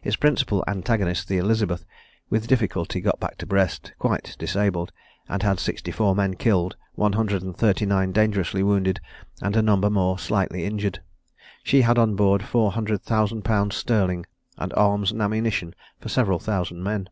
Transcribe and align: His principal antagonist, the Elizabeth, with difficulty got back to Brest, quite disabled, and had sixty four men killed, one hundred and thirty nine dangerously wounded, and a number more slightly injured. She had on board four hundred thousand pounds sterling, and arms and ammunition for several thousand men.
His 0.00 0.16
principal 0.16 0.64
antagonist, 0.66 1.28
the 1.28 1.36
Elizabeth, 1.36 1.84
with 2.30 2.46
difficulty 2.46 3.02
got 3.02 3.20
back 3.20 3.36
to 3.36 3.44
Brest, 3.46 3.92
quite 3.98 4.34
disabled, 4.38 4.92
and 5.28 5.42
had 5.42 5.60
sixty 5.60 5.90
four 5.90 6.16
men 6.16 6.36
killed, 6.36 6.74
one 6.94 7.12
hundred 7.12 7.42
and 7.42 7.54
thirty 7.54 7.84
nine 7.84 8.10
dangerously 8.10 8.62
wounded, 8.62 8.98
and 9.42 9.54
a 9.56 9.60
number 9.60 9.90
more 9.90 10.18
slightly 10.18 10.64
injured. 10.64 11.02
She 11.62 11.82
had 11.82 11.98
on 11.98 12.16
board 12.16 12.42
four 12.42 12.72
hundred 12.72 13.02
thousand 13.02 13.42
pounds 13.42 13.76
sterling, 13.76 14.24
and 14.56 14.72
arms 14.72 15.12
and 15.12 15.20
ammunition 15.20 15.74
for 16.00 16.08
several 16.08 16.38
thousand 16.38 16.82
men. 16.82 17.10